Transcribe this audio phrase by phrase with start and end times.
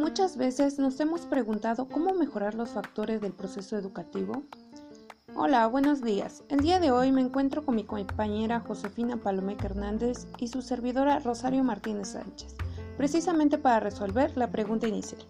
[0.00, 4.44] Muchas veces nos hemos preguntado cómo mejorar los factores del proceso educativo.
[5.36, 6.42] Hola, buenos días.
[6.48, 11.18] El día de hoy me encuentro con mi compañera Josefina Palomeca Hernández y su servidora
[11.18, 12.56] Rosario Martínez Sánchez,
[12.96, 15.20] precisamente para resolver la pregunta inicial.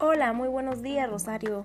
[0.00, 1.62] Hola, muy buenos días Rosario.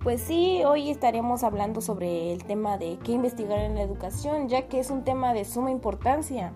[0.00, 4.68] Pues sí, hoy estaremos hablando sobre el tema de qué investigar en la educación, ya
[4.68, 6.52] que es un tema de suma importancia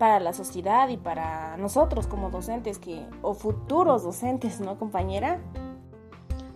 [0.00, 5.42] para la sociedad y para nosotros como docentes que o futuros docentes, ¿no, compañera?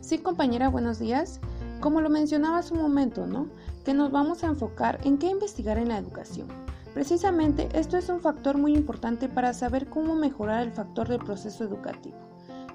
[0.01, 1.43] Sí, compañera, buenos días.
[1.83, 3.49] Como lo mencionaba hace un momento, ¿no?
[3.85, 6.49] Que nos vamos a enfocar en qué investigar en la educación.
[6.95, 11.65] Precisamente esto es un factor muy importante para saber cómo mejorar el factor del proceso
[11.65, 12.17] educativo.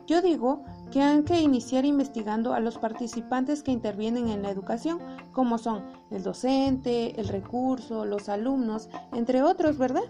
[0.05, 4.99] Yo digo que hay que iniciar investigando a los participantes que intervienen en la educación,
[5.33, 10.03] como son el docente, el recurso, los alumnos, entre otros, ¿verdad?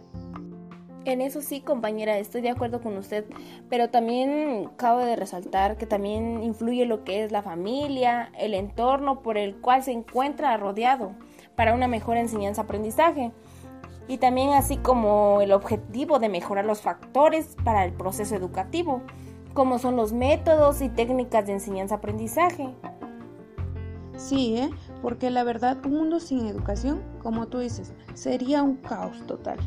[1.06, 3.26] En eso sí, compañera, estoy de acuerdo con usted,
[3.70, 9.22] pero también cabe de resaltar que también influye lo que es la familia, el entorno
[9.22, 11.14] por el cual se encuentra rodeado
[11.56, 13.32] para una mejor enseñanza-aprendizaje
[14.10, 19.02] y también así como el objetivo de mejorar los factores para el proceso educativo,
[19.54, 22.70] como son los métodos y técnicas de enseñanza-aprendizaje.
[24.18, 24.70] Sí, ¿eh?
[25.02, 29.60] porque la verdad un mundo sin educación, como tú dices, sería un caos total.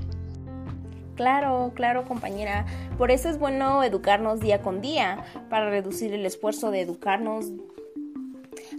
[1.15, 2.67] Claro, claro compañera.
[2.97, 7.53] Por eso es bueno educarnos día con día, para reducir el esfuerzo de educarnos,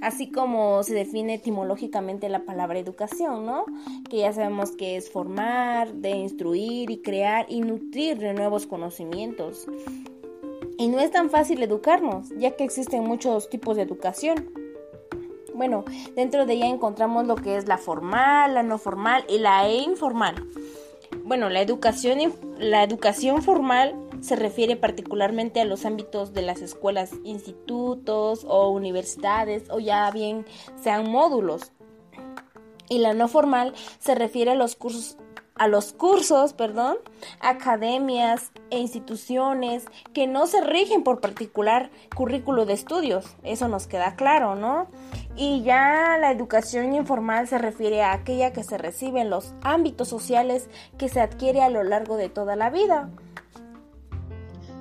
[0.01, 3.65] así como se define etimológicamente la palabra educación, ¿no?
[4.09, 9.67] Que ya sabemos que es formar, de instruir y crear y nutrir de nuevos conocimientos.
[10.77, 14.49] Y no es tan fácil educarnos, ya que existen muchos tipos de educación.
[15.53, 19.69] Bueno, dentro de ella encontramos lo que es la formal, la no formal y la
[19.69, 20.35] informal
[21.23, 22.19] bueno, la educación,
[22.57, 29.69] la educación formal se refiere particularmente a los ámbitos de las escuelas, institutos o universidades
[29.69, 30.45] o ya bien
[30.81, 31.71] sean módulos.
[32.89, 35.17] Y la no formal se refiere a los cursos
[35.55, 36.97] a los cursos, perdón,
[37.39, 43.25] academias e instituciones que no se rigen por particular currículo de estudios.
[43.43, 44.87] Eso nos queda claro, ¿no?
[45.35, 50.07] Y ya la educación informal se refiere a aquella que se recibe en los ámbitos
[50.07, 53.09] sociales que se adquiere a lo largo de toda la vida.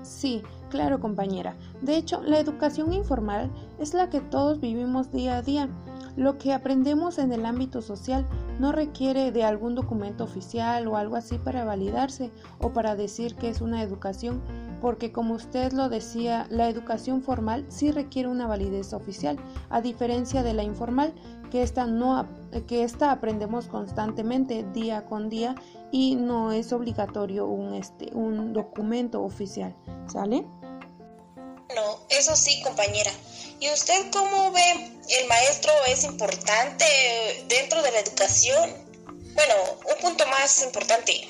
[0.03, 1.55] Sí, claro compañera.
[1.81, 5.69] De hecho, la educación informal es la que todos vivimos día a día
[6.17, 8.27] lo que aprendemos en el ámbito social
[8.59, 12.31] no requiere de algún documento oficial o algo así para validarse
[12.61, 14.43] o para decir que es una educación,
[14.81, 19.39] porque como usted lo decía, la educación formal sí requiere una validez oficial,
[19.71, 21.15] a diferencia de la informal,
[21.51, 22.27] que esta, no,
[22.67, 25.55] que esta aprendemos constantemente día con día
[25.91, 29.75] y no es obligatorio un, este, un documento oficial.
[30.07, 30.47] ¿Sale?
[31.75, 33.11] No, eso sí, compañera.
[33.61, 36.85] ¿Y usted cómo ve el maestro es importante
[37.49, 38.71] dentro de la educación?
[39.35, 39.55] Bueno,
[39.89, 41.29] un punto más importante.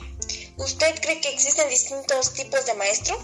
[0.57, 3.17] ¿Usted cree que existen distintos tipos de maestro?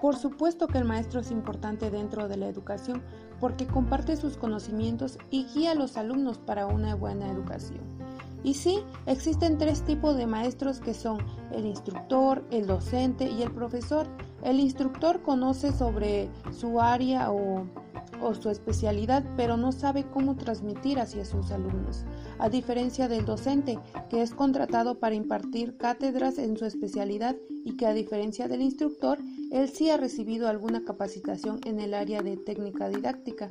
[0.00, 3.04] Por supuesto que el maestro es importante dentro de la educación
[3.38, 7.99] porque comparte sus conocimientos y guía a los alumnos para una buena educación.
[8.42, 11.18] Y sí, existen tres tipos de maestros que son
[11.52, 14.08] el instructor, el docente y el profesor.
[14.42, 17.66] El instructor conoce sobre su área o,
[18.40, 22.04] su especialidad, pero no sabe cómo transmitir hacia sus alumnos,
[22.38, 23.78] a diferencia del docente,
[24.10, 29.18] que es contratado para impartir cátedras en su especialidad y que a diferencia del instructor,
[29.50, 33.48] él sí ha recibido alguna capacitación en el área de técnica didáctica.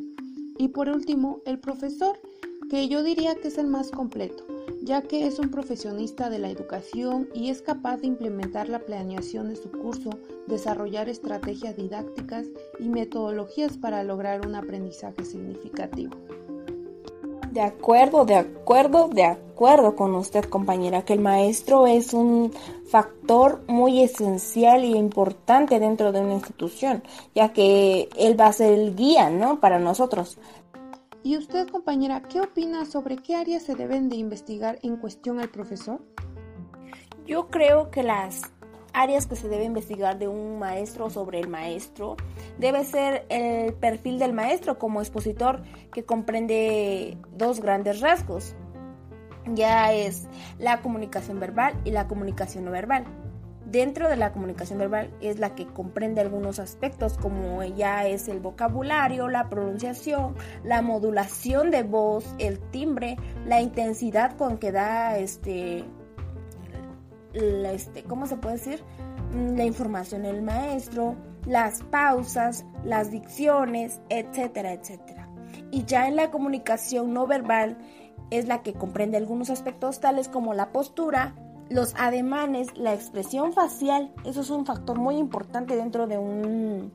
[0.57, 2.19] Y por último, el profesor,
[2.69, 4.45] que yo diría que es el más completo
[4.81, 9.49] ya que es un profesionista de la educación y es capaz de implementar la planeación
[9.49, 10.11] de su curso,
[10.47, 12.47] desarrollar estrategias didácticas
[12.79, 16.15] y metodologías para lograr un aprendizaje significativo.
[17.51, 22.53] De acuerdo, de acuerdo, de acuerdo con usted, compañera, que el maestro es un
[22.85, 28.73] factor muy esencial y importante dentro de una institución, ya que él va a ser
[28.73, 29.59] el guía, ¿no?
[29.59, 30.37] Para nosotros.
[31.21, 35.49] ¿Y usted, compañera, qué opina sobre qué áreas se deben de investigar en cuestión al
[35.49, 36.01] profesor?
[37.25, 38.41] Yo creo que las
[38.93, 42.15] áreas que se debe investigar de un maestro sobre el maestro
[42.57, 45.61] debe ser el perfil del maestro como expositor
[45.91, 48.55] que comprende dos grandes rasgos.
[49.53, 50.27] Ya es
[50.57, 53.05] la comunicación verbal y la comunicación no verbal
[53.71, 58.39] dentro de la comunicación verbal es la que comprende algunos aspectos como ya es el
[58.39, 65.85] vocabulario, la pronunciación, la modulación de voz, el timbre, la intensidad con que da este,
[67.33, 68.83] este ¿cómo se puede decir?
[69.33, 75.29] La información el maestro, las pausas, las dicciones, etcétera, etcétera.
[75.71, 77.77] Y ya en la comunicación no verbal
[78.31, 81.35] es la que comprende algunos aspectos tales como la postura,
[81.69, 86.91] los ademanes, la expresión facial, eso es un factor muy importante dentro de un,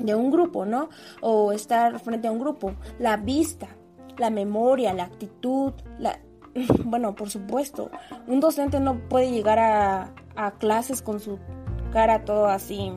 [0.00, 0.88] de un grupo, ¿no?
[1.20, 3.68] O estar frente a un grupo, la vista,
[4.16, 6.18] la memoria, la actitud, la...
[6.84, 7.90] Bueno, por supuesto,
[8.26, 11.38] un docente no puede llegar a, a clases con su
[11.92, 12.92] cara todo así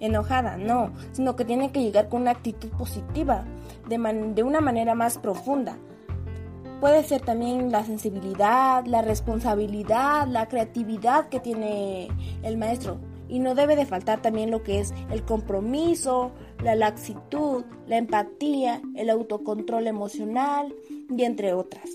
[0.00, 3.44] enojada, no, sino que tiene que llegar con una actitud positiva,
[3.88, 3.98] de,
[4.34, 5.76] de una manera más profunda.
[6.80, 12.08] Puede ser también la sensibilidad, la responsabilidad, la creatividad que tiene
[12.42, 12.98] el maestro.
[13.28, 16.32] Y no debe de faltar también lo que es el compromiso,
[16.64, 20.74] la laxitud, la empatía, el autocontrol emocional
[21.14, 21.90] y entre otras.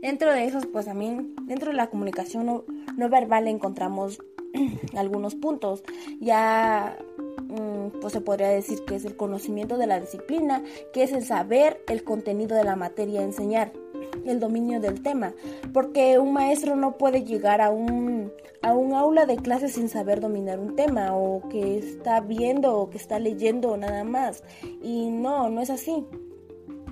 [0.00, 2.64] Dentro de esos, pues también, dentro de la comunicación no,
[2.96, 4.22] no verbal encontramos
[4.96, 5.82] algunos puntos.
[6.20, 6.96] Ya
[7.48, 10.62] mm, pues se podría decir que es el conocimiento de la disciplina,
[10.92, 13.72] que es el saber el contenido de la materia enseñar,
[14.24, 15.34] el dominio del tema,
[15.72, 20.20] porque un maestro no puede llegar a un, a un aula de clase sin saber
[20.20, 24.42] dominar un tema o que está viendo o que está leyendo nada más.
[24.82, 26.04] Y no, no es así.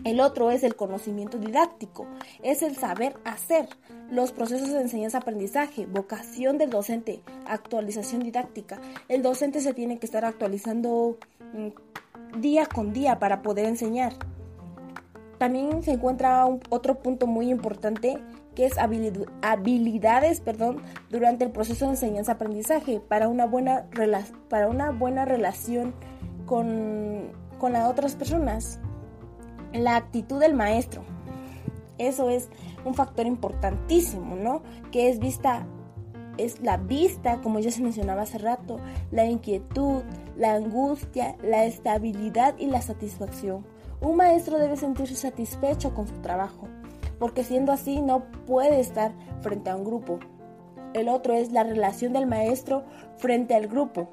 [0.05, 2.07] El otro es el conocimiento didáctico,
[2.43, 3.69] es el saber hacer,
[4.11, 8.81] los procesos de enseñanza-aprendizaje, vocación del docente, actualización didáctica.
[9.09, 11.17] El docente se tiene que estar actualizando
[11.55, 14.13] mm, día con día para poder enseñar.
[15.39, 18.19] También se encuentra otro punto muy importante
[18.55, 23.87] que es habilidades perdón, durante el proceso de enseñanza-aprendizaje para una buena,
[24.49, 25.95] para una buena relación
[26.47, 28.79] con, con las otras personas.
[29.73, 31.03] La actitud del maestro.
[31.99, 32.49] Eso es
[32.85, 34.63] un factor importantísimo, ¿no?
[34.91, 35.67] Que es vista,
[36.37, 38.79] es la vista, como ya se mencionaba hace rato,
[39.11, 40.03] la inquietud,
[40.37, 43.65] la angustia, la estabilidad y la satisfacción.
[44.01, 46.67] Un maestro debe sentirse satisfecho con su trabajo,
[47.19, 50.19] porque siendo así no puede estar frente a un grupo.
[50.95, 52.85] El otro es la relación del maestro
[53.17, 54.09] frente al grupo.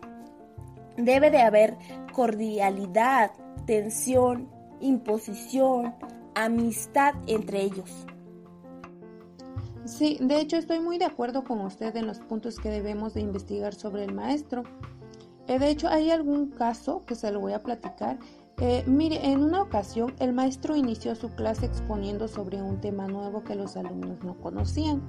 [0.95, 1.75] Debe de haber
[2.13, 3.31] cordialidad,
[3.65, 4.49] tensión,
[4.81, 5.93] imposición,
[6.35, 8.05] amistad entre ellos.
[9.85, 13.21] Sí, de hecho estoy muy de acuerdo con usted en los puntos que debemos de
[13.21, 14.63] investigar sobre el maestro.
[15.47, 18.19] Eh, de hecho, hay algún caso que se lo voy a platicar.
[18.57, 23.43] Eh, mire, en una ocasión el maestro inició su clase exponiendo sobre un tema nuevo
[23.43, 25.01] que los alumnos no conocían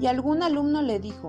[0.00, 1.28] y algún alumno le dijo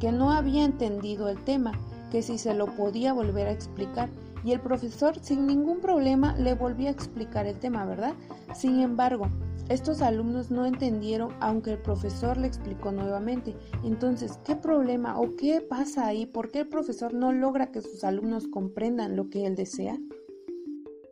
[0.00, 1.72] que no había entendido el tema,
[2.12, 4.10] que si se lo podía volver a explicar
[4.44, 8.14] y el profesor sin ningún problema le volvió a explicar el tema, ¿verdad?
[8.54, 9.28] Sin embargo,
[9.68, 13.54] estos alumnos no entendieron aunque el profesor le explicó nuevamente.
[13.82, 16.26] Entonces, ¿qué problema o qué pasa ahí?
[16.26, 19.98] ¿Por qué el profesor no logra que sus alumnos comprendan lo que él desea?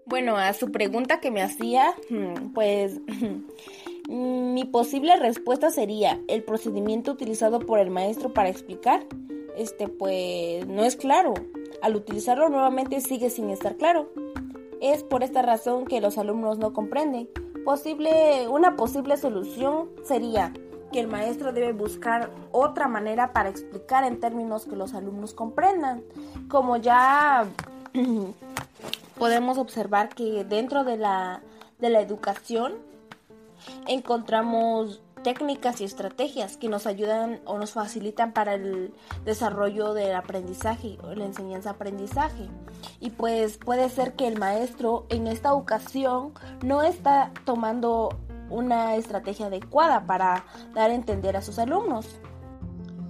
[0.05, 3.01] Bueno, a su pregunta que me hacía, hmm, pues
[4.11, 9.07] mi posible respuesta sería el procedimiento utilizado por el maestro para explicar,
[9.57, 11.33] este pues no es claro.
[11.83, 14.09] Al utilizarlo nuevamente sigue sin estar claro.
[14.81, 17.29] Es por esta razón que los alumnos no comprenden.
[17.65, 20.53] Posible, una posible solución sería
[20.93, 26.03] que el maestro debe buscar otra manera para explicar en términos que los alumnos comprendan.
[26.49, 27.47] Como ya
[29.19, 31.43] podemos observar que dentro de la,
[31.81, 32.75] de la educación
[33.89, 38.93] encontramos técnicas y estrategias que nos ayudan o nos facilitan para el
[39.25, 42.49] desarrollo del aprendizaje o la enseñanza-aprendizaje.
[43.01, 48.11] Y pues puede ser que el maestro en esta ocasión no está tomando
[48.51, 52.21] una estrategia adecuada para dar a entender a sus alumnos.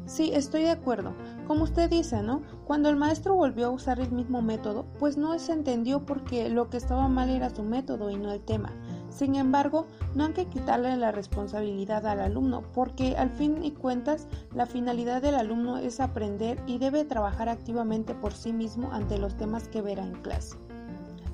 [0.07, 1.15] Sí, estoy de acuerdo.
[1.47, 2.43] Como usted dice, ¿no?
[2.67, 6.69] Cuando el maestro volvió a usar el mismo método, pues no se entendió porque lo
[6.71, 8.73] que estaba mal era su método y no el tema.
[9.13, 14.27] Sin embargo, no hay que quitarle la responsabilidad al alumno, porque al fin y cuentas
[14.55, 19.37] la finalidad del alumno es aprender y debe trabajar activamente por sí mismo ante los
[19.37, 20.57] temas que verá en clase.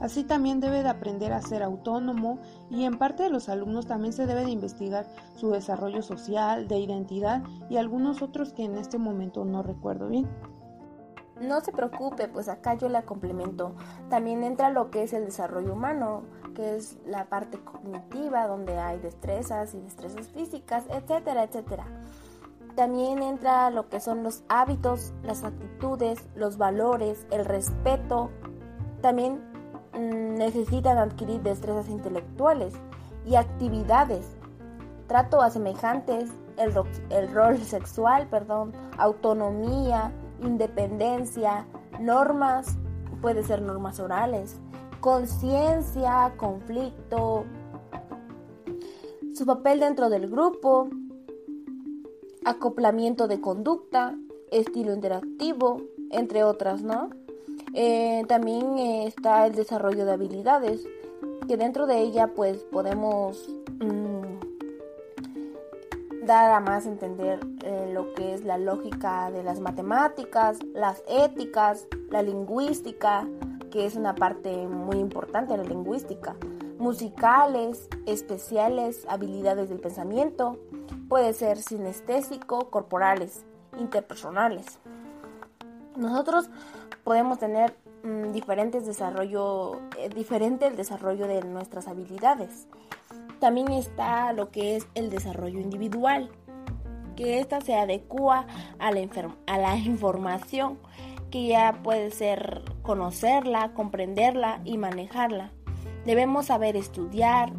[0.00, 2.38] Así también debe de aprender a ser autónomo
[2.70, 6.78] y en parte de los alumnos también se debe de investigar su desarrollo social, de
[6.78, 10.28] identidad y algunos otros que en este momento no recuerdo bien.
[11.40, 13.74] No se preocupe, pues acá yo la complemento.
[14.08, 16.22] También entra lo que es el desarrollo humano,
[16.54, 21.86] que es la parte cognitiva, donde hay destrezas y destrezas físicas, etcétera, etcétera.
[22.74, 28.30] También entra lo que son los hábitos, las actitudes, los valores, el respeto.
[29.00, 29.40] También
[29.94, 32.74] mm, necesitan adquirir destrezas intelectuales
[33.26, 34.24] y actividades,
[35.08, 41.66] trato a semejantes, el rol sexual, perdón, autonomía, independencia,
[42.00, 42.78] normas,
[43.20, 44.60] puede ser normas orales,
[45.08, 47.46] conciencia, conflicto,
[49.34, 50.90] su papel dentro del grupo,
[52.44, 54.14] acoplamiento de conducta,
[54.50, 57.08] estilo interactivo, entre otras, ¿no?
[57.72, 60.86] Eh, también eh, está el desarrollo de habilidades,
[61.48, 63.48] que dentro de ella pues podemos
[63.80, 64.40] mm,
[66.26, 71.86] dar a más entender eh, lo que es la lógica de las matemáticas, las éticas,
[72.10, 73.26] la lingüística,
[73.70, 76.36] que es una parte muy importante de la lingüística,
[76.78, 80.58] musicales, especiales, habilidades del pensamiento,
[81.08, 83.44] puede ser sinestésico, corporales,
[83.78, 84.78] interpersonales.
[85.96, 86.48] Nosotros
[87.02, 92.68] podemos tener mm, diferentes desarrollo, eh, diferente el desarrollo de nuestras habilidades.
[93.40, 96.30] También está lo que es el desarrollo individual,
[97.16, 98.46] que ésta se adecua
[98.78, 99.00] a la,
[99.46, 100.78] a la información,
[101.30, 105.52] que ya puede ser conocerla, comprenderla y manejarla.
[106.04, 107.52] Debemos saber estudiar,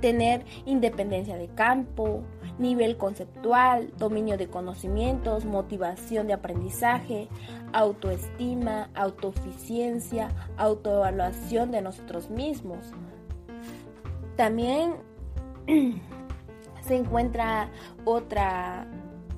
[0.00, 2.22] tener independencia de campo,
[2.58, 7.28] nivel conceptual, dominio de conocimientos, motivación de aprendizaje,
[7.72, 12.92] autoestima, autoeficiencia, autoevaluación de nosotros mismos.
[14.36, 14.94] También
[16.82, 17.70] se encuentra
[18.04, 18.86] otra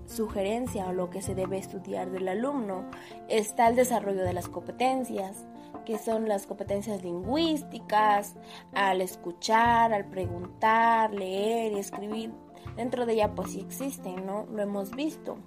[0.09, 2.85] sugerencia o lo que se debe estudiar del alumno.
[3.29, 5.47] Está el desarrollo de las competencias,
[5.85, 8.35] que son las competencias lingüísticas,
[8.75, 12.33] al escuchar, al preguntar, leer y escribir
[12.77, 14.47] dentro de ella pues sí existen, ¿no?
[14.47, 15.39] Lo hemos visto.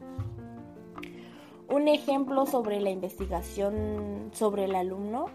[1.70, 5.26] Un ejemplo sobre la investigación sobre el alumno.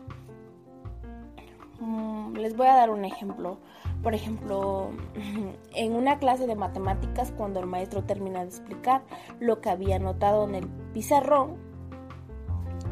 [1.80, 3.58] Mm, les voy a dar un ejemplo.
[4.06, 4.92] Por ejemplo,
[5.74, 9.02] en una clase de matemáticas, cuando el maestro termina de explicar
[9.40, 11.56] lo que había notado en el pizarrón,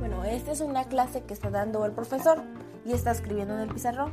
[0.01, 2.43] bueno, esta es una clase que está dando el profesor
[2.85, 4.13] y está escribiendo en el pizarrón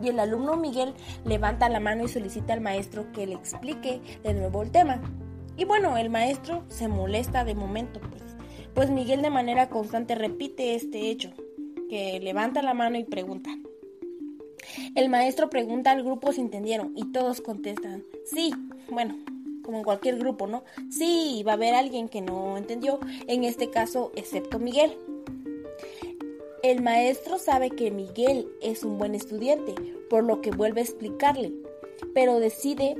[0.00, 0.94] y el alumno Miguel
[1.26, 5.02] levanta la mano y solicita al maestro que le explique de nuevo el tema.
[5.58, 8.22] Y bueno, el maestro se molesta de momento, pues,
[8.72, 11.28] pues Miguel de manera constante repite este hecho,
[11.90, 13.50] que levanta la mano y pregunta.
[14.94, 18.52] El maestro pregunta al grupo si entendieron y todos contestan, sí,
[18.90, 19.16] bueno,
[19.62, 20.64] como en cualquier grupo, ¿no?
[20.90, 24.96] Sí, va a haber alguien que no entendió, en este caso, excepto Miguel.
[26.62, 29.74] El maestro sabe que Miguel es un buen estudiante,
[30.08, 31.52] por lo que vuelve a explicarle,
[32.14, 32.96] pero decide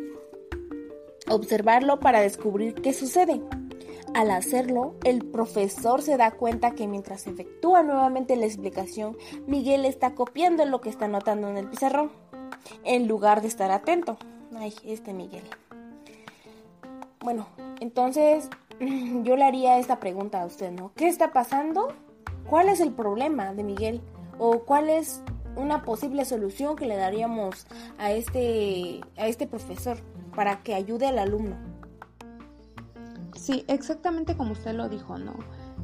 [1.28, 3.40] observarlo para descubrir qué sucede.
[4.14, 10.14] Al hacerlo, el profesor se da cuenta que mientras efectúa nuevamente la explicación, Miguel está
[10.14, 12.10] copiando lo que está anotando en el pizarrón,
[12.84, 14.16] en lugar de estar atento.
[14.56, 15.44] Ay, este Miguel.
[17.20, 17.46] Bueno,
[17.80, 18.48] entonces
[19.22, 20.92] yo le haría esta pregunta a usted, ¿no?
[20.96, 21.88] ¿Qué está pasando
[22.48, 24.00] ¿Cuál es el problema de Miguel?
[24.38, 25.22] ¿O cuál es
[25.54, 27.66] una posible solución que le daríamos
[27.98, 29.98] a este, a este profesor
[30.34, 31.56] para que ayude al alumno?
[33.38, 35.34] Sí, exactamente como usted lo dijo, ¿no?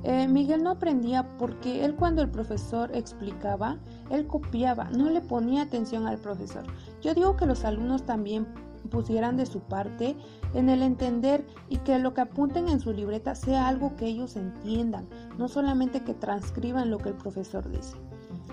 [0.03, 3.79] Eh, Miguel no aprendía porque él cuando el profesor explicaba,
[4.11, 6.65] él copiaba, no le ponía atención al profesor.
[7.01, 8.49] Yo digo que los alumnos también
[8.91, 10.17] pusieran de su parte
[10.53, 14.35] en el entender y que lo que apunten en su libreta sea algo que ellos
[14.35, 15.09] entiendan,
[15.39, 17.97] no solamente que transcriban lo que el profesor dice.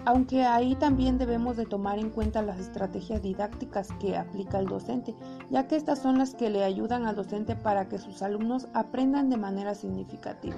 [0.03, 5.15] Aunque ahí también debemos de tomar en cuenta las estrategias didácticas que aplica el docente,
[5.51, 9.29] ya que estas son las que le ayudan al docente para que sus alumnos aprendan
[9.29, 10.58] de manera significativa.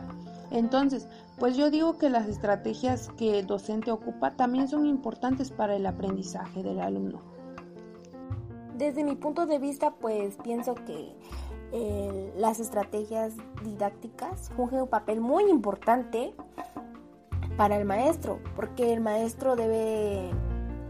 [0.50, 1.10] Entonces,
[1.40, 5.86] pues yo digo que las estrategias que el docente ocupa también son importantes para el
[5.86, 7.22] aprendizaje del alumno.
[8.78, 11.16] Desde mi punto de vista, pues pienso que
[11.74, 13.34] eh, las estrategias
[13.64, 16.34] didácticas juegan un papel muy importante
[17.58, 20.32] para el maestro, porque el maestro debe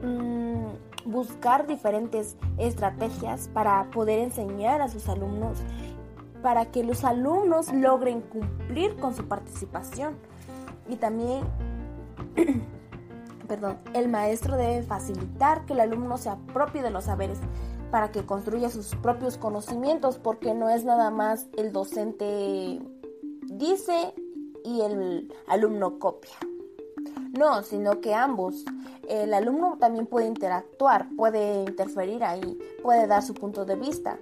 [0.02, 0.66] mm,
[1.06, 5.60] buscar diferentes estrategias para poder enseñar a sus alumnos,
[6.42, 10.16] para que los alumnos logren cumplir con su participación.
[10.90, 11.44] Y también,
[13.48, 17.40] perdón, el maestro debe facilitar que el alumno se apropie de los saberes
[17.92, 22.82] para que construya sus propios conocimientos, porque no es nada más el docente
[23.44, 24.14] dice
[24.64, 26.32] y el alumno copia.
[27.34, 28.64] No, sino que ambos.
[29.10, 34.20] El alumno también puede interactuar, puede interferir ahí, puede dar su punto de vista.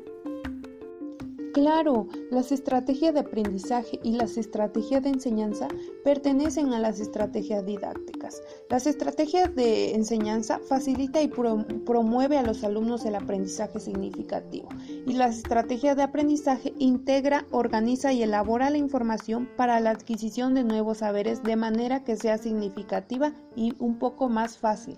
[1.54, 5.68] Claro, las estrategias de aprendizaje y las estrategias de enseñanza
[6.02, 8.42] pertenecen a las estrategias didácticas.
[8.70, 14.70] Las estrategias de enseñanza facilita y promueve a los alumnos el aprendizaje significativo
[15.06, 20.64] y las estrategias de aprendizaje integra, organiza y elabora la información para la adquisición de
[20.64, 24.98] nuevos saberes de manera que sea significativa y un poco más fácil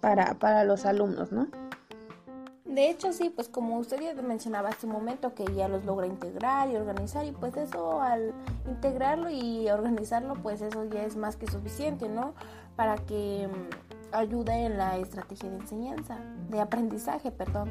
[0.00, 1.48] para, para los alumnos, ¿no?
[2.68, 6.06] De hecho, sí, pues como usted ya mencionaba hace un momento, que ya los logra
[6.06, 8.34] integrar y organizar, y pues eso al
[8.66, 12.34] integrarlo y organizarlo, pues eso ya es más que suficiente, ¿no?
[12.76, 16.18] Para que mm, ayude en la estrategia de enseñanza,
[16.50, 17.70] de aprendizaje, perdón.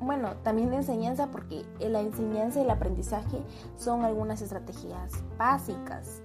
[0.00, 3.40] Bueno, también de enseñanza, porque la enseñanza y el aprendizaje
[3.78, 6.22] son algunas estrategias básicas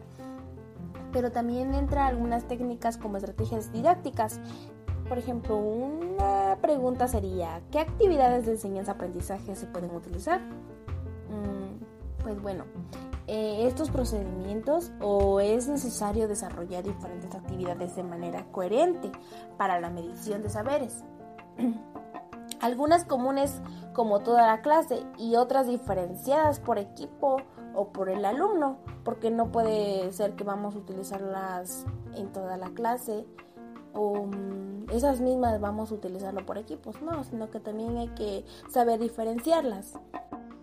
[1.11, 4.39] pero también entra algunas técnicas como estrategias didácticas
[5.09, 10.39] por ejemplo, una pregunta sería, ¿qué actividades de enseñanza-aprendizaje se pueden utilizar?
[10.39, 12.65] Mm, pues bueno,
[13.25, 19.11] eh, estos procedimientos o es necesario desarrollar diferentes actividades de manera coherente
[19.57, 21.03] para la medición de saberes.
[22.61, 23.61] Algunas comunes
[23.93, 27.37] como toda la clase y otras diferenciadas por equipo
[27.73, 31.85] o por el alumno, porque no puede ser que vamos a utilizarlas
[32.15, 33.25] en toda la clase
[33.93, 38.43] o mm, esas mismas vamos a utilizarlo por equipos, no, sino que también hay que
[38.69, 39.93] saber diferenciarlas.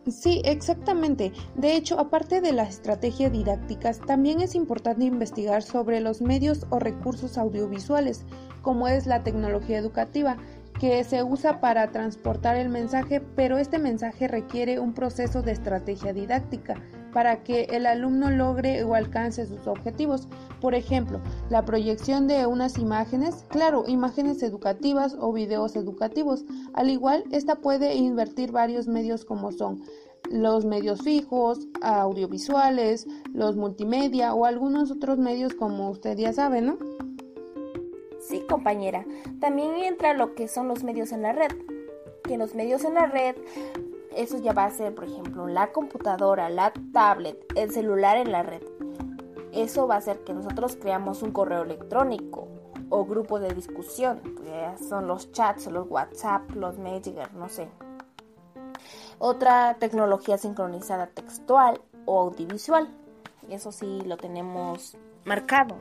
[0.09, 1.33] Sí, exactamente.
[1.56, 6.78] De hecho, aparte de las estrategias didácticas, también es importante investigar sobre los medios o
[6.78, 8.25] recursos audiovisuales,
[8.62, 10.37] como es la tecnología educativa,
[10.78, 16.12] que se usa para transportar el mensaje, pero este mensaje requiere un proceso de estrategia
[16.12, 16.76] didáctica
[17.16, 20.28] para que el alumno logre o alcance sus objetivos.
[20.61, 21.18] Por ejemplo,
[21.49, 26.44] la proyección de unas imágenes, claro, imágenes educativas o videos educativos.
[26.75, 29.82] Al igual, esta puede invertir varios medios como son
[30.30, 36.76] los medios fijos, audiovisuales, los multimedia o algunos otros medios como usted ya sabe, ¿no?
[38.20, 39.06] Sí, compañera.
[39.40, 41.52] También entra lo que son los medios en la red.
[42.25, 43.37] Que los medios en la red
[44.16, 48.42] eso ya va a ser, por ejemplo, la computadora, la tablet, el celular en la
[48.42, 48.62] red.
[49.52, 52.49] Eso va a hacer que nosotros creamos un correo electrónico
[52.88, 54.21] o grupo de discusión,
[54.88, 57.69] son los chats, los WhatsApp, los Messenger, no sé.
[59.19, 62.88] Otra tecnología sincronizada textual o audiovisual.
[63.49, 65.76] Eso sí lo tenemos marcado.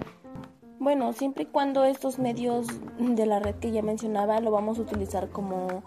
[0.79, 4.81] Bueno, siempre y cuando estos medios de la red que ya mencionaba lo vamos a
[4.81, 5.83] utilizar como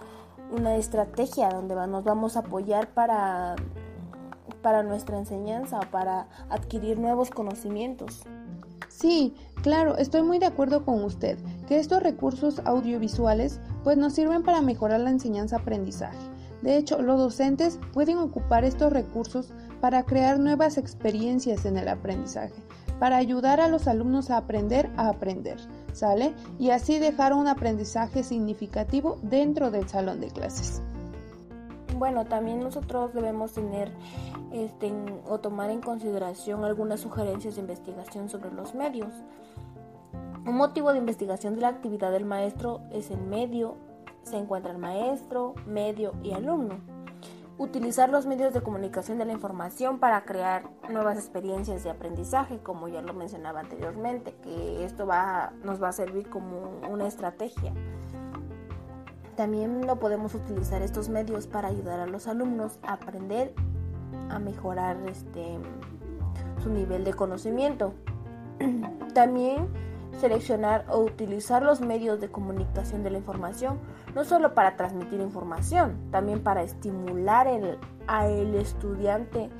[0.51, 3.57] una estrategia donde nos vamos a apoyar para,
[4.63, 8.25] para nuestra enseñanza o para adquirir nuevos conocimientos.
[8.89, 14.43] Sí, claro, estoy muy de acuerdo con usted, que estos recursos audiovisuales pues nos sirven
[14.43, 16.19] para mejorar la enseñanza-aprendizaje.
[16.63, 22.55] De hecho, los docentes pueden ocupar estos recursos para crear nuevas experiencias en el aprendizaje,
[22.99, 25.59] para ayudar a los alumnos a aprender a aprender.
[25.99, 26.35] ¿Sale?
[26.59, 30.83] Y así dejar un aprendizaje significativo dentro del salón de clases.
[31.97, 33.91] Bueno, también nosotros debemos tener
[34.53, 34.93] este,
[35.27, 39.13] o tomar en consideración algunas sugerencias de investigación sobre los medios.
[40.47, 43.77] Un motivo de investigación de la actividad del maestro es el medio,
[44.23, 46.98] se encuentra el maestro, medio y alumno
[47.59, 52.89] utilizar los medios de comunicación de la información para crear nuevas experiencias de aprendizaje, como
[52.89, 57.75] ya lo mencionaba anteriormente, que esto va, nos va a servir como una estrategia.
[59.37, 63.53] También lo podemos utilizar estos medios para ayudar a los alumnos a aprender,
[64.31, 65.59] a mejorar este,
[66.63, 67.95] su nivel de conocimiento.
[69.15, 69.69] También
[70.21, 73.79] seleccionar o utilizar los medios de comunicación de la información,
[74.15, 79.51] no solo para transmitir información, también para estimular el, a el estudiante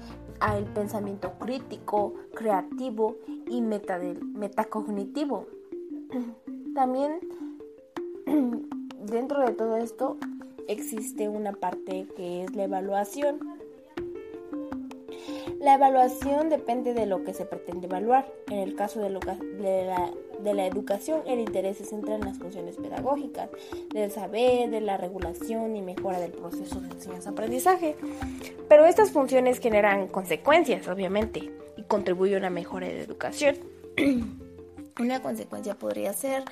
[0.41, 3.99] al pensamiento crítico, creativo y meta
[4.35, 5.47] metacognitivo.
[6.75, 7.21] También
[9.01, 10.17] dentro de todo esto
[10.69, 13.41] existe una parte que es la evaluación.
[15.61, 18.31] La evaluación depende de lo que se pretende evaluar.
[18.49, 22.39] En el caso de, de la de la educación, el interés se centra en las
[22.39, 23.51] funciones pedagógicas,
[23.93, 27.97] del saber, de la regulación y mejora del proceso de enseñanza-aprendizaje.
[28.69, 33.57] Pero estas funciones generan consecuencias, obviamente, y contribuyen a una mejora de educación.
[34.99, 36.45] Una consecuencia podría ser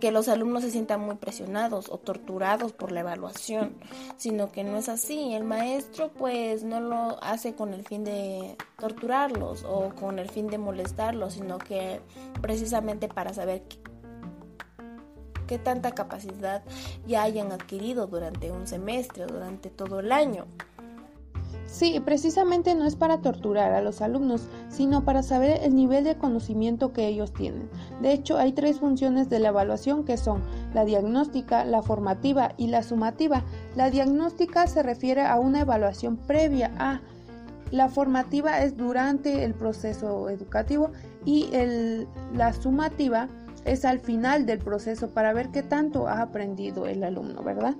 [0.00, 3.74] que los alumnos se sientan muy presionados o torturados por la evaluación,
[4.16, 5.34] sino que no es así.
[5.34, 10.46] El maestro pues no lo hace con el fin de torturarlos o con el fin
[10.46, 12.00] de molestarlos, sino que
[12.40, 13.64] precisamente para saber
[15.46, 16.64] qué, tanta capacidad
[17.06, 20.46] ya hayan adquirido durante un semestre durante todo el año.
[21.66, 26.16] Sí, precisamente no es para torturar a los alumnos, sino para saber el nivel de
[26.16, 27.68] conocimiento que ellos tienen.
[28.00, 30.42] De hecho, hay tres funciones de la evaluación que son
[30.74, 33.44] la diagnóstica, la formativa y la sumativa.
[33.74, 37.00] La diagnóstica se refiere a una evaluación previa a
[37.72, 40.92] la formativa es durante el proceso educativo
[41.24, 41.48] y
[42.32, 43.28] la sumativa
[43.64, 47.74] es al final del proceso para ver qué tanto ha aprendido el alumno, ¿verdad?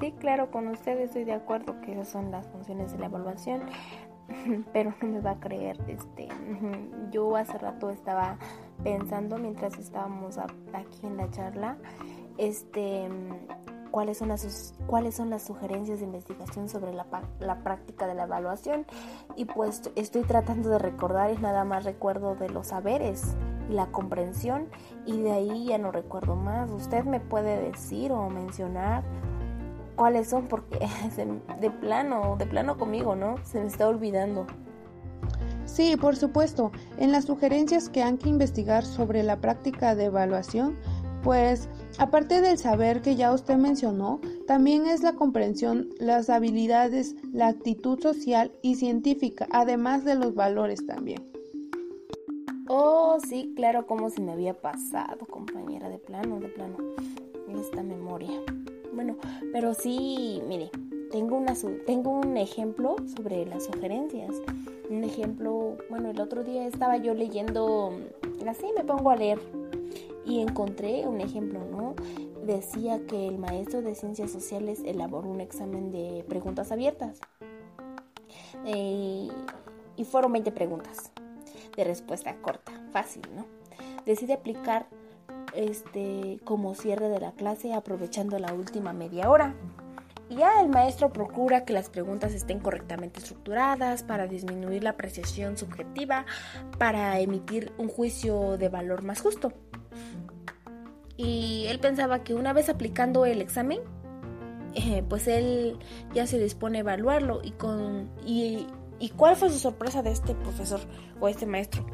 [0.00, 3.62] Sí, claro, con ustedes estoy de acuerdo que esas son las funciones de la evaluación,
[4.72, 5.78] pero no me va a creer.
[5.86, 6.28] Este,
[7.10, 8.38] yo hace rato estaba
[8.82, 11.76] pensando mientras estábamos aquí en la charla,
[12.38, 13.08] este,
[13.94, 17.06] cuáles son las cuáles son las sugerencias de investigación sobre la,
[17.38, 18.86] la práctica de la evaluación
[19.36, 23.36] y pues estoy tratando de recordar y nada más recuerdo de los saberes
[23.70, 24.68] y la comprensión
[25.06, 26.72] y de ahí ya no recuerdo más.
[26.72, 29.04] Usted me puede decir o mencionar
[29.96, 30.78] cuáles son porque
[31.60, 33.36] de plano, de plano conmigo, ¿no?
[33.44, 34.46] Se me está olvidando.
[35.66, 36.70] Sí, por supuesto.
[36.98, 40.76] En las sugerencias que han que investigar sobre la práctica de evaluación,
[41.22, 47.48] pues aparte del saber que ya usted mencionó, también es la comprensión, las habilidades, la
[47.48, 51.26] actitud social y científica, además de los valores también.
[52.68, 56.76] Oh, sí, claro, como se me había pasado, compañera, de plano, de plano,
[57.48, 58.40] esta memoria.
[58.94, 59.16] Bueno,
[59.52, 60.70] pero sí, mire,
[61.10, 61.54] tengo, una,
[61.86, 64.32] tengo un ejemplo sobre las sugerencias.
[64.90, 67.92] Un ejemplo, bueno, el otro día estaba yo leyendo,
[68.48, 69.40] así me pongo a leer
[70.24, 71.94] y encontré un ejemplo, ¿no?
[72.44, 77.20] Decía que el maestro de ciencias sociales elaboró un examen de preguntas abiertas.
[78.66, 79.28] Eh,
[79.96, 81.12] y fueron 20 preguntas
[81.76, 83.46] de respuesta corta, fácil, ¿no?
[84.04, 84.86] Decide aplicar
[85.54, 89.54] este como cierre de la clase aprovechando la última media hora.
[90.30, 96.24] Ya el maestro procura que las preguntas estén correctamente estructuradas para disminuir la apreciación subjetiva,
[96.78, 99.52] para emitir un juicio de valor más justo.
[101.16, 103.80] Y él pensaba que una vez aplicando el examen,
[104.74, 105.78] eh, pues él
[106.14, 108.66] ya se dispone a evaluarlo y con y
[108.98, 110.80] ¿Y cuál fue su sorpresa de este profesor
[111.20, 111.84] o este maestro?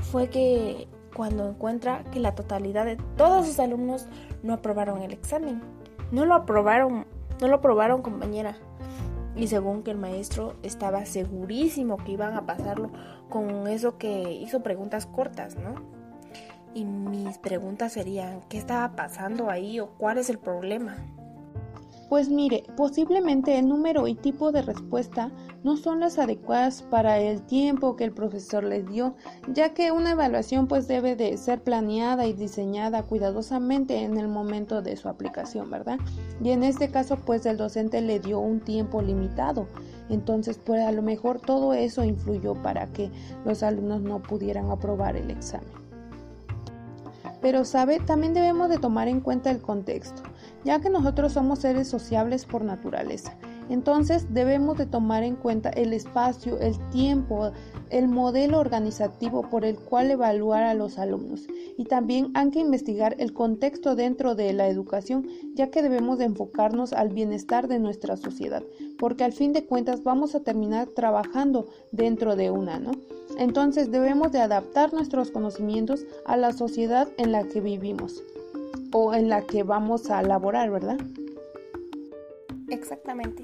[0.00, 4.06] Fue que cuando encuentra que la totalidad de todos sus alumnos
[4.42, 5.60] no aprobaron el examen.
[6.12, 7.06] No lo aprobaron,
[7.40, 8.56] no lo aprobaron, compañera.
[9.36, 12.90] Y según que el maestro estaba segurísimo que iban a pasarlo
[13.28, 15.74] con eso que hizo preguntas cortas, ¿no?
[16.74, 20.96] Y mis preguntas serían, ¿qué estaba pasando ahí o cuál es el problema?
[22.10, 25.30] Pues mire, posiblemente el número y tipo de respuesta
[25.62, 29.14] no son las adecuadas para el tiempo que el profesor les dio,
[29.54, 34.82] ya que una evaluación pues debe de ser planeada y diseñada cuidadosamente en el momento
[34.82, 36.00] de su aplicación, ¿verdad?
[36.42, 39.68] Y en este caso pues el docente le dio un tiempo limitado.
[40.08, 43.08] Entonces, pues a lo mejor todo eso influyó para que
[43.44, 45.70] los alumnos no pudieran aprobar el examen.
[47.40, 48.00] Pero, ¿sabe?
[48.00, 50.24] También debemos de tomar en cuenta el contexto
[50.64, 53.36] ya que nosotros somos seres sociables por naturaleza.
[53.70, 57.52] Entonces debemos de tomar en cuenta el espacio, el tiempo,
[57.90, 61.46] el modelo organizativo por el cual evaluar a los alumnos.
[61.78, 66.24] Y también hay que investigar el contexto dentro de la educación, ya que debemos de
[66.24, 68.64] enfocarnos al bienestar de nuestra sociedad,
[68.98, 72.90] porque al fin de cuentas vamos a terminar trabajando dentro de una, ¿no?
[73.38, 78.24] Entonces debemos de adaptar nuestros conocimientos a la sociedad en la que vivimos
[78.92, 80.98] o en la que vamos a laborar, ¿verdad?
[82.68, 83.42] Exactamente.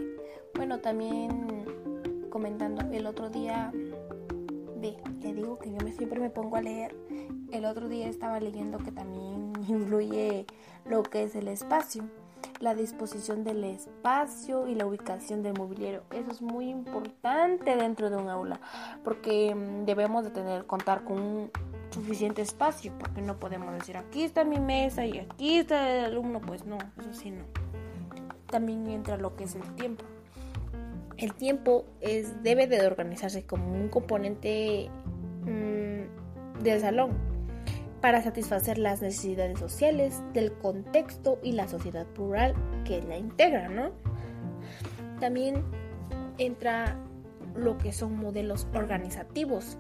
[0.55, 1.65] Bueno, también
[2.31, 3.73] comentando el otro día,
[4.77, 6.95] ve, le digo que yo me, siempre me pongo a leer.
[7.51, 10.47] El otro día estaba leyendo que también influye
[10.85, 12.05] lo que es el espacio,
[12.61, 16.03] la disposición del espacio y la ubicación del mobiliario.
[16.11, 18.61] Eso es muy importante dentro de un aula,
[19.05, 21.51] porque mm, debemos de tener contar con un
[21.97, 26.41] suficiente espacio, porque no podemos decir aquí está mi mesa y aquí está el alumno,
[26.41, 27.45] pues no, eso sí no.
[28.49, 30.05] También entra lo que es el tiempo.
[31.17, 34.91] El tiempo es, debe de organizarse como un componente
[35.45, 37.13] mm, del salón
[38.03, 42.55] para satisfacer las necesidades sociales, del contexto y la sociedad plural
[42.85, 43.91] que la integra, ¿no?
[45.19, 45.65] También
[46.37, 46.99] entra
[47.55, 49.79] lo que son modelos organizativos,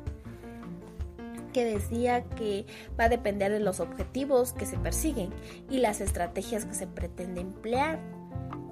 [1.56, 2.66] que decía que
[3.00, 5.30] va a depender de los objetivos que se persiguen
[5.70, 7.98] y las estrategias que se pretende emplear.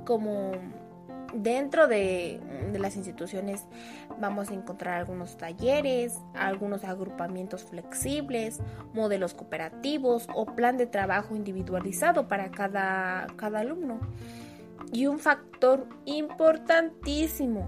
[0.04, 0.52] Como
[1.32, 2.42] dentro de,
[2.78, 3.64] las instituciones
[4.20, 8.60] vamos a encontrar algunos talleres, algunos agrupamientos flexibles,
[8.92, 13.98] modelos cooperativos o plan de trabajo individualizado para cada, cada alumno.
[14.92, 17.66] y un factor importantísimo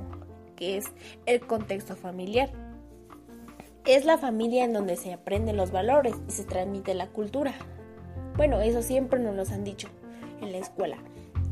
[0.57, 0.85] que es
[1.25, 2.66] el contexto familiar.
[3.87, 7.55] Es la familia en donde se aprenden los valores y se transmite la cultura.
[8.37, 9.89] Bueno, eso siempre nos lo han dicho
[10.41, 10.99] en la escuela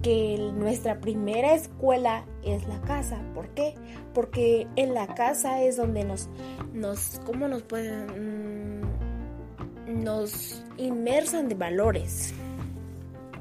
[0.03, 3.19] que nuestra primera escuela es la casa.
[3.35, 3.75] ¿Por qué?
[4.13, 6.29] Porque en la casa es donde nos,
[6.73, 8.83] nos ¿cómo nos pueden?
[8.83, 12.35] Mm, nos inmersan de valores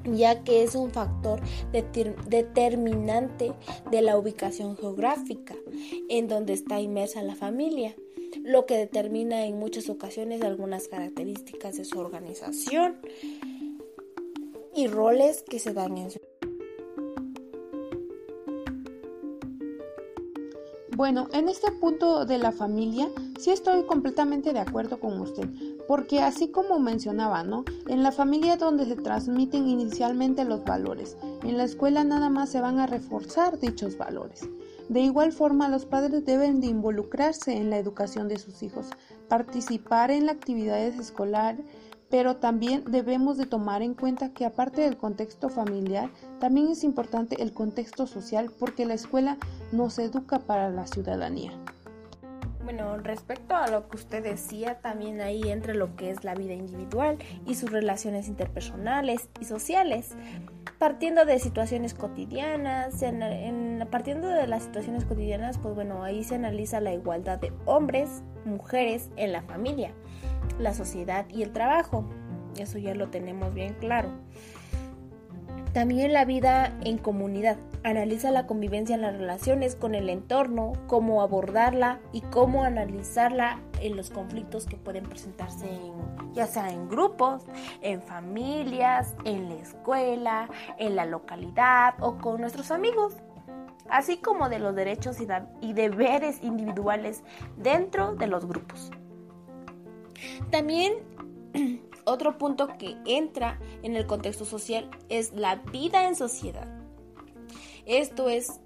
[0.05, 1.39] ya que es un factor
[1.71, 3.53] determinante
[3.89, 5.55] de la ubicación geográfica
[6.09, 7.95] en donde está inmersa la familia,
[8.43, 12.99] lo que determina en muchas ocasiones algunas características de su organización
[14.75, 16.19] y roles que se dan en su
[20.95, 25.49] Bueno, en este punto de la familia sí estoy completamente de acuerdo con usted,
[25.87, 27.65] porque así como mencionaba, ¿no?
[27.87, 32.61] En la familia donde se transmiten inicialmente los valores, en la escuela nada más se
[32.61, 34.47] van a reforzar dichos valores.
[34.89, 38.87] De igual forma, los padres deben de involucrarse en la educación de sus hijos,
[39.29, 41.65] participar en las actividades escolares,
[42.09, 47.41] pero también debemos de tomar en cuenta que aparte del contexto familiar, también es importante
[47.41, 49.37] el contexto social porque la escuela
[49.71, 51.53] nos educa para la ciudadanía.
[52.63, 56.53] Bueno, respecto a lo que usted decía, también ahí entra lo que es la vida
[56.53, 60.15] individual y sus relaciones interpersonales y sociales.
[60.79, 63.03] Partiendo de situaciones cotidianas,
[63.91, 69.09] partiendo de las situaciones cotidianas, pues bueno, ahí se analiza la igualdad de hombres, mujeres
[69.17, 69.93] en la familia
[70.59, 72.05] la sociedad y el trabajo.
[72.57, 74.09] Eso ya lo tenemos bien claro.
[75.73, 77.57] También la vida en comunidad.
[77.83, 83.97] Analiza la convivencia en las relaciones con el entorno, cómo abordarla y cómo analizarla en
[83.97, 85.67] los conflictos que pueden presentarse
[86.33, 87.43] ya sea en grupos,
[87.81, 93.15] en familias, en la escuela, en la localidad o con nuestros amigos,
[93.89, 95.17] así como de los derechos
[95.61, 97.23] y deberes individuales
[97.57, 98.91] dentro de los grupos.
[100.49, 100.93] También
[102.05, 106.67] otro punto que entra en el contexto social es la vida en sociedad.
[107.85, 108.59] Esto es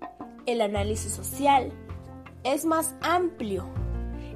[0.46, 1.72] el análisis social.
[2.44, 3.66] Es más amplio.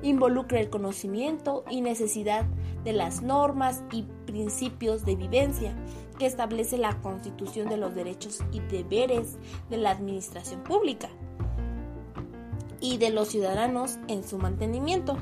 [0.04, 2.46] Involucra el conocimiento y necesidad
[2.84, 5.76] de las normas y principios de vivencia
[6.18, 9.38] que establece la constitución de los derechos y deberes
[9.70, 11.10] de la administración pública
[12.80, 15.18] y de los ciudadanos en su mantenimiento.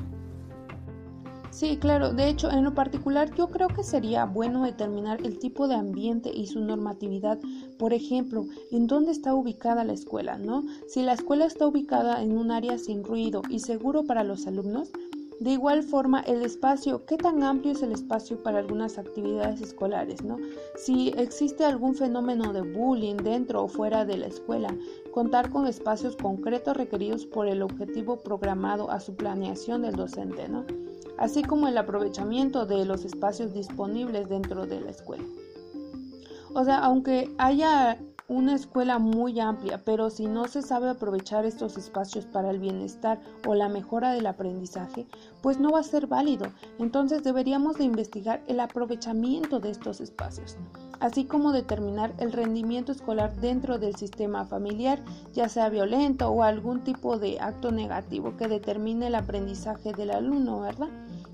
[1.60, 2.14] Sí, claro.
[2.14, 6.32] De hecho, en lo particular, yo creo que sería bueno determinar el tipo de ambiente
[6.34, 7.38] y su normatividad.
[7.78, 10.64] Por ejemplo, en dónde está ubicada la escuela, ¿no?
[10.88, 14.90] Si la escuela está ubicada en un área sin ruido y seguro para los alumnos,
[15.38, 20.24] de igual forma, el espacio, ¿qué tan amplio es el espacio para algunas actividades escolares?
[20.24, 20.38] ¿no?
[20.76, 24.74] Si existe algún fenómeno de bullying dentro o fuera de la escuela,
[25.12, 30.64] contar con espacios concretos requeridos por el objetivo programado a su planeación del docente, ¿no?
[31.20, 35.24] Así como el aprovechamiento de los espacios disponibles dentro de la escuela.
[36.52, 37.96] O sea, aunque haya
[38.30, 43.20] una escuela muy amplia, pero si no se sabe aprovechar estos espacios para el bienestar
[43.44, 45.04] o la mejora del aprendizaje,
[45.42, 46.46] pues no va a ser válido.
[46.78, 50.56] Entonces deberíamos de investigar el aprovechamiento de estos espacios,
[51.00, 55.00] así como determinar el rendimiento escolar dentro del sistema familiar,
[55.32, 60.60] ya sea violento o algún tipo de acto negativo que determine el aprendizaje del alumno,
[60.60, 60.88] ¿verdad?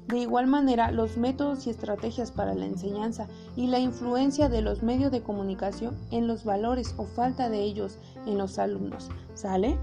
[0.09, 4.83] De igual manera, los métodos y estrategias para la enseñanza y la influencia de los
[4.85, 9.11] medios de comunicación en los valores o falta de ellos en los alumnos.
[9.35, 9.77] ¿Sale?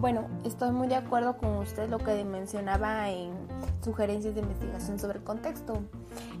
[0.00, 3.32] Bueno, estoy muy de acuerdo con usted lo que mencionaba en
[3.82, 5.80] sugerencias de investigación sobre el contexto.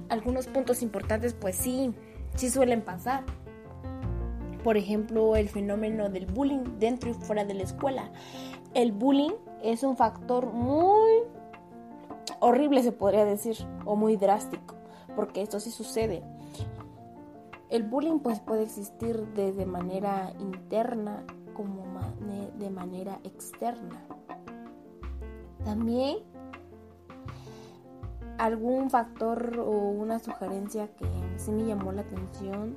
[0.08, 1.94] Algunos puntos importantes, pues sí,
[2.36, 3.22] sí suelen pasar.
[4.62, 8.10] Por ejemplo, el fenómeno del bullying dentro y fuera de la escuela.
[8.72, 9.32] El bullying
[9.62, 11.22] es un factor muy
[12.44, 14.74] horrible se podría decir, o muy drástico,
[15.16, 16.22] porque esto sí sucede.
[17.70, 21.84] El bullying pues puede existir desde manera interna como
[22.58, 24.04] de manera externa.
[25.64, 26.18] También
[28.38, 32.76] algún factor o una sugerencia que sí me llamó la atención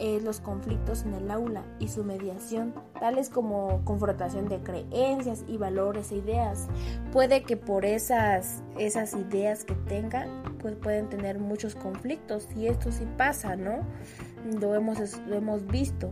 [0.00, 5.58] es los conflictos en el aula y su mediación, tales como confrontación de creencias y
[5.58, 6.68] valores e ideas.
[7.12, 12.90] Puede que por esas, esas ideas que tengan, pues pueden tener muchos conflictos y esto
[12.90, 13.80] sí pasa, ¿no?
[14.60, 16.10] Lo hemos, lo hemos visto.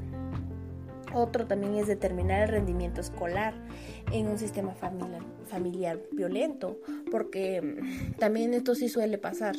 [1.15, 3.55] Otro también es determinar el rendimiento escolar
[4.13, 6.79] en un sistema familiar, familiar violento,
[7.11, 7.81] porque
[8.19, 9.57] también esto sí suele pasar.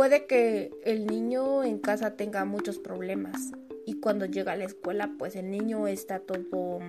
[0.00, 3.52] Puede que el niño en casa tenga muchos problemas
[3.84, 6.80] y cuando llega a la escuela pues el niño está todo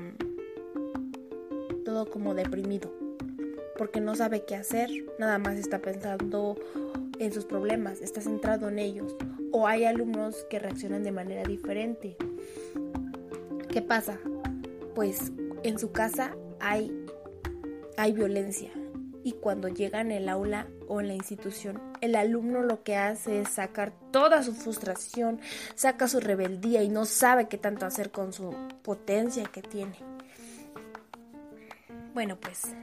[1.83, 2.89] todo como deprimido
[3.77, 6.55] porque no sabe qué hacer, nada más está pensando
[7.19, 9.13] en sus problemas, está centrado en ellos
[9.51, 12.15] o hay alumnos que reaccionan de manera diferente.
[13.67, 14.19] ¿Qué pasa?
[14.95, 16.97] Pues en su casa hay
[17.97, 18.71] hay violencia
[19.25, 23.39] y cuando llega en el aula o en la institución, el alumno lo que hace
[23.39, 25.39] es sacar toda su frustración,
[25.73, 29.95] saca su rebeldía y no sabe qué tanto hacer con su potencia que tiene.
[32.13, 32.75] Bueno, pues,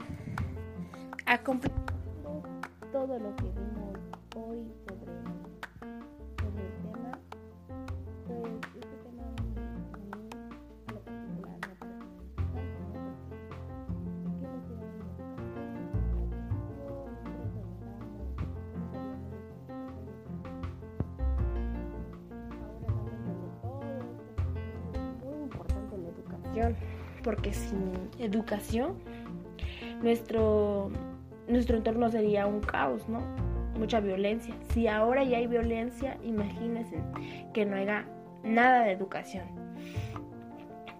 [1.27, 1.37] a
[2.91, 3.99] todo lo que vimos
[4.35, 4.73] hoy
[27.39, 28.95] porque sin educación
[30.01, 30.91] nuestro,
[31.47, 33.21] nuestro entorno sería un caos, ¿no?
[33.77, 34.53] Mucha violencia.
[34.73, 36.97] Si ahora ya hay violencia, imagínense
[37.53, 38.05] que no haya
[38.43, 39.45] nada de educación.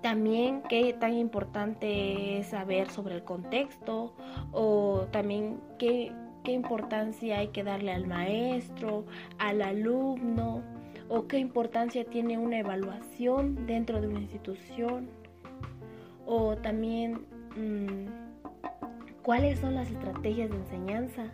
[0.02, 4.14] También qué tan importante es saber sobre el contexto
[4.54, 6.14] o también qué,
[6.46, 9.04] qué importancia hay que darle al maestro,
[9.40, 10.64] al alumno
[11.10, 15.19] o qué importancia tiene una evaluación dentro de una institución
[16.26, 18.08] o también mm,
[19.24, 21.26] cuáles son las estrategias de enseñanza,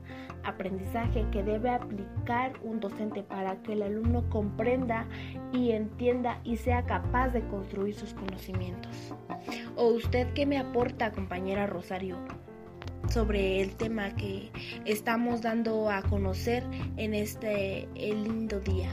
[0.43, 5.07] aprendizaje que debe aplicar un docente para que el alumno comprenda
[5.51, 9.13] y entienda y sea capaz de construir sus conocimientos.
[9.75, 12.17] ¿O usted qué me aporta, compañera Rosario?
[13.09, 14.51] sobre el tema que
[14.85, 16.63] estamos dando a conocer
[16.97, 18.89] en este lindo día.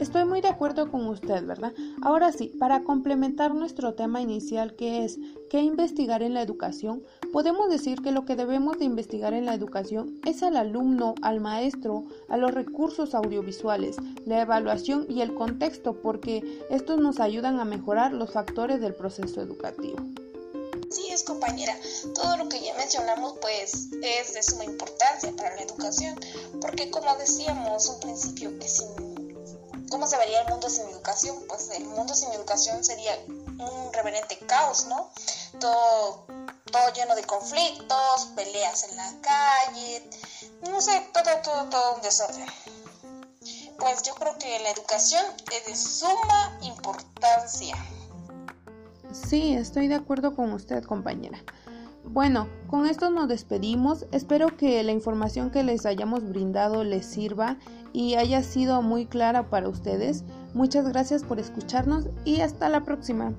[0.00, 1.72] Estoy muy de acuerdo con usted, ¿verdad?
[2.02, 7.70] Ahora sí, para complementar nuestro tema inicial que es qué investigar en la educación, podemos
[7.70, 12.04] decir que lo que debemos de investigar en la educación es al alumno, al maestro,
[12.28, 18.12] a los recursos audiovisuales, la evaluación y el contexto, porque estos nos ayudan a mejorar
[18.12, 19.98] los factores del proceso educativo.
[20.90, 21.76] Sí, es compañera.
[22.14, 26.18] Todo lo que ya mencionamos pues es de suma importancia para la educación,
[26.60, 29.13] porque como decíamos un principio que sin
[29.94, 31.36] ¿Cómo se vería el mundo sin educación?
[31.46, 35.12] Pues el mundo sin educación sería un reverente caos, ¿no?
[35.60, 36.26] Todo,
[36.64, 40.10] todo lleno de conflictos, peleas en la calle,
[40.68, 42.44] no sé, todo, todo, todo un desorden.
[43.78, 47.76] Pues yo creo que la educación es de suma importancia.
[49.12, 51.38] Sí, estoy de acuerdo con usted, compañera.
[52.02, 54.06] Bueno, con esto nos despedimos.
[54.10, 57.58] Espero que la información que les hayamos brindado les sirva
[57.94, 60.24] y haya sido muy clara para ustedes.
[60.52, 63.32] Muchas gracias por escucharnos y hasta la próxima.